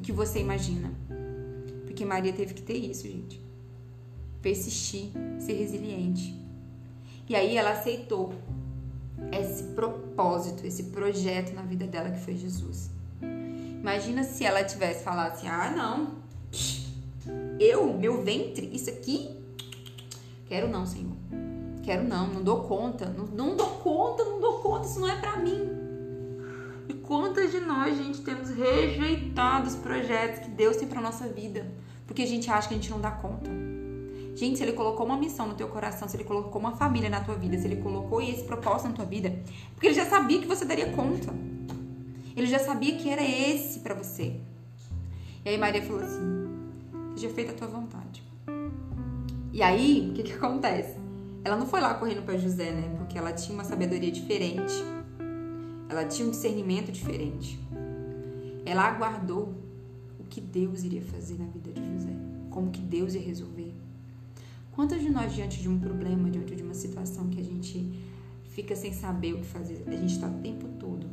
do 0.00 0.02
que 0.02 0.12
você 0.12 0.40
imagina. 0.40 0.90
Porque 1.84 2.04
Maria 2.04 2.32
teve 2.32 2.54
que 2.54 2.62
ter 2.62 2.76
isso, 2.76 3.06
gente. 3.06 3.40
Persistir, 4.40 5.10
ser 5.38 5.52
resiliente. 5.52 6.34
E 7.28 7.36
aí 7.36 7.56
ela 7.56 7.72
aceitou 7.72 8.32
esse 9.30 9.62
propósito, 9.74 10.66
esse 10.66 10.84
projeto 10.84 11.54
na 11.54 11.62
vida 11.62 11.86
dela 11.86 12.10
que 12.10 12.18
foi 12.18 12.34
Jesus. 12.34 12.90
Imagina 13.20 14.24
se 14.24 14.44
ela 14.44 14.64
tivesse 14.64 15.04
falado 15.04 15.32
assim: 15.32 15.46
ah, 15.46 15.70
não, 15.70 16.14
eu, 17.60 17.92
meu 17.92 18.22
ventre, 18.22 18.70
isso 18.72 18.88
aqui, 18.88 19.30
quero 20.46 20.68
não, 20.68 20.86
Senhor. 20.86 21.12
Quero 21.82 22.04
não, 22.04 22.28
não 22.28 22.42
dou 22.42 22.64
conta, 22.64 23.06
não, 23.06 23.26
não 23.26 23.56
dou 23.56 23.68
conta, 23.78 24.24
não 24.24 24.40
dou 24.40 24.60
conta, 24.60 24.86
isso 24.86 25.00
não 25.00 25.08
é 25.08 25.20
para 25.20 25.36
mim. 25.38 25.59
De 27.50 27.58
nós, 27.58 27.96
gente, 27.96 28.20
temos 28.20 28.48
rejeitado 28.50 29.66
os 29.66 29.74
projetos 29.74 30.38
que 30.40 30.50
Deus 30.50 30.76
tem 30.76 30.86
para 30.86 31.00
nossa 31.00 31.26
vida, 31.26 31.66
porque 32.06 32.22
a 32.22 32.26
gente 32.26 32.48
acha 32.48 32.68
que 32.68 32.74
a 32.74 32.76
gente 32.76 32.90
não 32.90 33.00
dá 33.00 33.10
conta. 33.10 33.50
Gente, 34.36 34.58
se 34.58 34.62
ele 34.62 34.72
colocou 34.72 35.04
uma 35.04 35.16
missão 35.16 35.48
no 35.48 35.54
teu 35.54 35.66
coração, 35.66 36.06
se 36.06 36.16
ele 36.16 36.22
colocou 36.22 36.60
uma 36.60 36.76
família 36.76 37.10
na 37.10 37.20
tua 37.20 37.34
vida, 37.34 37.58
se 37.58 37.66
ele 37.66 37.82
colocou 37.82 38.22
esse 38.22 38.44
propósito 38.44 38.90
na 38.90 38.94
tua 38.94 39.04
vida, 39.04 39.36
porque 39.74 39.88
ele 39.88 39.94
já 39.94 40.06
sabia 40.06 40.40
que 40.40 40.46
você 40.46 40.64
daria 40.64 40.92
conta. 40.92 41.34
Ele 42.36 42.46
já 42.46 42.60
sabia 42.60 42.96
que 42.96 43.10
era 43.10 43.22
esse 43.22 43.80
para 43.80 43.94
você. 43.94 44.36
E 45.44 45.48
aí 45.48 45.58
Maria 45.58 45.82
falou 45.82 46.02
assim: 46.02 46.20
seja 47.16 47.34
feita 47.34 47.50
a 47.50 47.54
tua 47.54 47.66
vontade. 47.66 48.22
E 49.52 49.60
aí, 49.60 50.08
o 50.10 50.14
que 50.14 50.22
que 50.22 50.32
acontece? 50.32 50.96
Ela 51.42 51.56
não 51.56 51.66
foi 51.66 51.80
lá 51.80 51.94
correndo 51.94 52.22
para 52.22 52.38
José, 52.38 52.70
né? 52.70 52.94
Porque 52.96 53.18
ela 53.18 53.32
tinha 53.32 53.54
uma 53.54 53.64
sabedoria 53.64 54.12
diferente. 54.12 54.72
Ela 55.90 56.04
tinha 56.04 56.28
um 56.28 56.30
discernimento 56.30 56.92
diferente. 56.92 57.58
Ela 58.64 58.84
aguardou 58.84 59.54
o 60.18 60.24
que 60.24 60.40
Deus 60.40 60.84
iria 60.84 61.02
fazer 61.02 61.36
na 61.36 61.46
vida 61.46 61.72
de 61.72 61.84
José, 61.84 62.12
como 62.48 62.70
que 62.70 62.80
Deus 62.80 63.14
ia 63.14 63.20
resolver. 63.20 63.74
Quantos 64.70 65.00
de 65.00 65.10
nós, 65.10 65.34
diante 65.34 65.60
de 65.60 65.68
um 65.68 65.80
problema, 65.80 66.30
diante 66.30 66.54
de 66.54 66.62
uma 66.62 66.74
situação 66.74 67.28
que 67.28 67.40
a 67.40 67.44
gente 67.44 67.92
fica 68.44 68.76
sem 68.76 68.92
saber 68.92 69.34
o 69.34 69.38
que 69.38 69.46
fazer, 69.46 69.82
a 69.86 69.90
gente 69.90 70.14
está 70.14 70.28
o 70.28 70.38
tempo 70.40 70.68
todo 70.78 71.08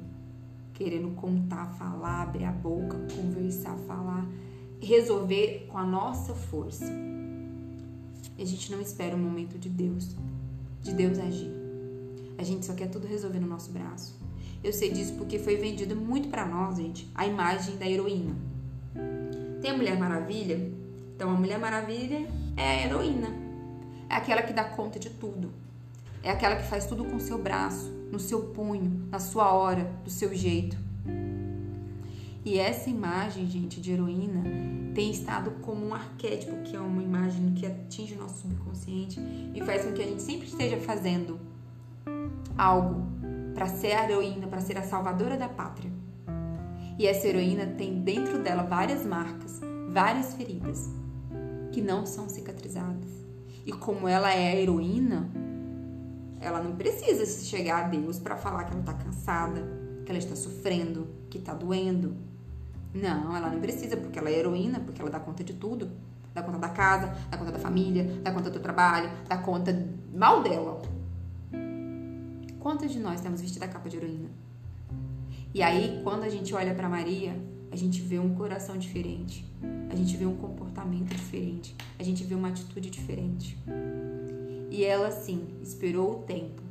querendo 0.78 1.10
contar, 1.16 1.66
falar, 1.74 2.22
abrir 2.22 2.46
a 2.46 2.52
boca, 2.52 3.00
conversar, 3.16 3.76
falar, 3.88 4.30
resolver 4.80 5.66
com 5.72 5.78
a 5.80 5.84
nossa 5.84 6.36
força. 6.36 6.86
E 8.38 8.44
a 8.44 8.46
gente 8.46 8.72
não 8.72 8.80
espera 8.80 9.16
o 9.16 9.20
momento 9.20 9.58
de 9.58 9.70
Deus, 9.70 10.16
de 10.84 10.94
Deus 10.94 11.18
agir. 11.18 11.52
A 12.38 12.44
gente 12.44 12.64
só 12.64 12.76
quer 12.76 12.92
tudo 12.92 13.08
resolver 13.08 13.40
no 13.40 13.48
nosso 13.48 13.72
braço. 13.72 14.16
Eu 14.64 14.74
sei 14.74 14.92
disso 14.92 15.14
porque 15.14 15.40
foi 15.40 15.56
vendido 15.56 15.96
muito 15.96 16.30
para 16.30 16.46
nós, 16.46 16.78
gente, 16.78 17.10
a 17.16 17.26
imagem 17.26 17.78
da 17.78 17.88
heroína. 17.88 18.36
Tem 19.62 19.72
a 19.72 19.78
Mulher 19.78 19.98
Maravilha? 19.98 20.72
Então 21.16 21.30
a 21.30 21.34
Mulher 21.34 21.60
Maravilha 21.60 22.28
é 22.56 22.64
a 22.64 22.86
heroína 22.86 23.48
é 24.10 24.16
aquela 24.16 24.42
que 24.42 24.54
dá 24.54 24.64
conta 24.64 25.00
de 25.00 25.10
tudo. 25.10 25.52
É 26.24 26.32
aquela 26.32 26.56
que 26.56 26.68
faz 26.68 26.86
tudo 26.86 27.06
com 27.06 27.20
seu 27.20 27.38
braço, 27.38 27.90
no 28.12 28.20
seu 28.20 28.42
punho, 28.48 29.08
na 29.12 29.20
sua 29.20 29.52
hora, 29.52 29.92
do 30.04 30.10
seu 30.10 30.34
jeito. 30.34 30.78
E 32.44 32.58
essa 32.58 32.90
imagem, 32.90 33.46
gente, 33.50 33.82
de 33.82 33.92
heroína 33.92 34.44
tem 34.96 35.12
estado 35.12 35.52
como 35.62 35.86
um 35.86 35.94
arquétipo, 35.94 36.64
que 36.64 36.76
é 36.76 36.80
uma 36.80 37.04
imagem 37.04 37.54
que 37.54 37.66
atinge 37.66 38.16
o 38.16 38.18
nosso 38.18 38.42
subconsciente 38.42 39.20
e 39.54 39.62
faz 39.62 39.84
com 39.86 39.92
que 39.92 40.02
a 40.02 40.06
gente 40.06 40.22
sempre 40.22 40.48
esteja 40.48 40.78
fazendo 40.78 41.40
algo 42.58 43.06
para 43.58 43.68
ser 43.70 43.94
a 43.94 44.04
heroína, 44.04 44.46
para 44.46 44.62
ser 44.62 44.78
a 44.78 44.84
salvadora 44.84 45.36
da 45.36 45.50
pátria. 45.50 45.92
E 47.00 47.08
essa 47.08 47.28
heroína 47.28 47.66
tem 47.66 48.04
dentro 48.04 48.38
dela 48.38 48.62
várias 48.62 49.04
marcas, 49.04 49.60
várias 49.90 50.36
feridas 50.36 50.88
que 51.72 51.82
não 51.82 52.06
são 52.06 52.30
cicatrizadas. 52.30 53.10
E 53.66 53.72
como 53.72 54.08
ela 54.08 54.32
é 54.32 54.50
a 54.50 54.56
heroína, 54.56 55.28
ela 56.40 56.62
não 56.62 56.76
precisa 56.76 57.26
chegar 57.26 57.86
a 57.86 57.88
Deus 57.88 58.20
para 58.20 58.38
falar 58.38 58.66
que 58.66 58.74
ela 58.74 58.82
está 58.82 58.94
cansada, 58.94 59.64
que 60.06 60.12
ela 60.12 60.20
está 60.20 60.36
sofrendo, 60.36 61.08
que 61.28 61.40
está 61.40 61.56
doendo. 61.56 62.16
Não, 62.94 63.36
ela 63.36 63.50
não 63.50 63.60
precisa, 63.60 63.98
porque 63.98 64.20
ela 64.20 64.30
é 64.30 64.38
heroína, 64.38 64.80
porque 64.82 65.02
ela 65.02 65.10
dá 65.10 65.20
conta 65.20 65.44
de 65.44 65.54
tudo. 65.54 65.90
Dá 66.32 66.44
conta 66.44 66.60
da 66.60 66.70
casa, 66.70 67.12
dá 67.32 67.38
conta 67.40 67.54
da 67.54 67.60
família, 67.60 68.22
dá 68.22 68.32
conta 68.32 68.52
do 68.52 68.60
trabalho, 68.60 69.10
dá 69.28 69.40
conta 69.40 69.76
mal 70.14 70.44
dela. 70.44 70.80
Quantas 72.68 72.92
de 72.92 73.00
nós 73.00 73.22
temos 73.22 73.40
vestido 73.40 73.64
a 73.64 73.68
capa 73.70 73.88
de 73.88 73.96
heroína? 73.96 74.30
E 75.54 75.64
aí, 75.64 76.02
quando 76.04 76.24
a 76.24 76.30
gente 76.30 76.54
olha 76.54 76.76
para 76.76 76.90
Maria, 76.90 77.34
a 77.72 77.78
gente 77.78 78.02
vê 78.02 78.20
um 78.20 78.36
coração 78.36 78.78
diferente, 78.78 79.46
a 79.90 79.96
gente 79.96 80.18
vê 80.18 80.26
um 80.26 80.36
comportamento 80.36 81.16
diferente, 81.16 81.74
a 81.98 82.04
gente 82.04 82.26
vê 82.26 82.36
uma 82.36 82.50
atitude 82.50 82.90
diferente. 82.90 83.58
E 84.70 84.84
ela, 84.84 85.10
sim, 85.12 85.48
esperou 85.64 86.20
o 86.20 86.24
tempo 86.24 86.62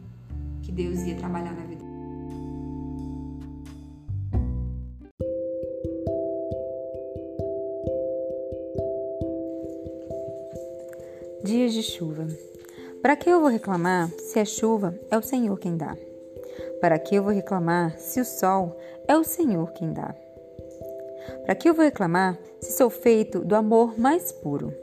que 0.62 0.70
Deus 0.70 1.00
ia 1.00 1.16
trabalhar 1.16 1.54
na 1.54 1.64
vida. 1.64 1.82
Dias 11.42 11.72
de 11.72 11.82
chuva. 11.82 12.28
Para 13.06 13.14
que 13.14 13.30
eu 13.30 13.40
vou 13.40 13.48
reclamar 13.48 14.10
se 14.18 14.40
a 14.40 14.44
chuva 14.44 14.98
é 15.12 15.16
o 15.16 15.22
Senhor 15.22 15.56
quem 15.60 15.76
dá? 15.76 15.96
Para 16.80 16.98
que 16.98 17.14
eu 17.14 17.22
vou 17.22 17.32
reclamar 17.32 17.96
se 18.00 18.20
o 18.20 18.24
sol 18.24 18.76
é 19.06 19.16
o 19.16 19.22
Senhor 19.22 19.70
quem 19.74 19.92
dá? 19.92 20.12
Para 21.44 21.54
que 21.54 21.68
eu 21.68 21.74
vou 21.74 21.84
reclamar 21.84 22.36
se 22.60 22.72
sou 22.72 22.90
feito 22.90 23.44
do 23.44 23.54
amor 23.54 23.96
mais 23.96 24.32
puro? 24.32 24.74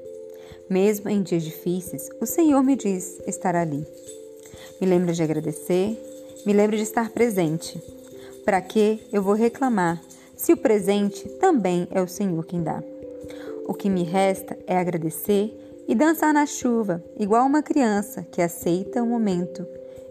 Mesmo 0.69 1.09
em 1.09 1.22
dias 1.22 1.44
difíceis, 1.44 2.07
o 2.22 2.25
Senhor 2.25 2.63
me 2.63 2.78
diz 2.78 3.19
estar 3.28 3.57
ali. 3.57 3.85
Me 4.79 4.88
lembra 4.88 5.12
de 5.12 5.22
agradecer, 5.22 6.01
me 6.45 6.53
lembra 6.53 6.78
de 6.78 6.83
estar 6.83 7.09
presente. 7.09 7.78
Para 8.45 8.62
que 8.62 9.06
eu 9.12 9.22
vou 9.22 9.33
reclamar 9.33 10.01
se 10.33 10.53
o 10.53 10.57
presente 10.57 11.28
também 11.41 11.89
é 11.91 12.01
o 12.01 12.07
Senhor 12.07 12.45
quem 12.45 12.63
dá? 12.63 12.81
O 13.67 13.73
que 13.73 13.89
me 13.89 14.03
resta 14.03 14.57
é 14.66 14.78
agradecer 14.78 15.62
e 15.88 15.95
dançar 15.95 16.33
na 16.33 16.45
chuva, 16.45 17.03
igual 17.17 17.45
uma 17.45 17.61
criança 17.61 18.23
que 18.23 18.41
aceita 18.41 19.03
o 19.03 19.07
momento 19.07 19.67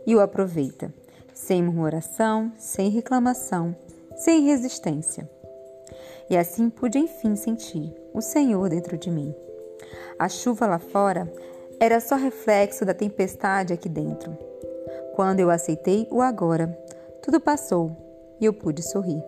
e 0.07 0.15
o 0.15 0.21
aproveita, 0.21 0.93
sem 1.33 1.63
murmuração, 1.63 2.53
sem 2.59 2.91
reclamação, 2.91 3.75
sem 4.17 4.43
resistência 4.43 5.29
e 6.33 6.37
assim 6.37 6.71
pude 6.71 6.99
enfim 6.99 7.37
sentir 7.37 7.95
o 8.15 8.23
Senhor 8.23 8.71
dentro 8.71 8.97
de 8.97 9.11
mim. 9.11 9.35
A 10.19 10.31
chuva 10.31 10.67
lá 10.67 10.79
fora 10.79 11.31
era 11.79 12.01
só 12.01 12.17
reflexo 12.17 12.87
da 12.87 12.95
tempestade 12.95 13.75
aqui 13.75 13.87
dentro. 13.87 14.37
Quando 15.15 15.41
eu 15.41 15.51
aceitei 15.51 16.09
o 16.11 16.23
agora, 16.23 16.69
tudo 17.23 17.39
passou 17.39 17.95
e 18.41 18.47
eu 18.47 18.55
pude 18.55 18.83
sorrir. 18.83 19.23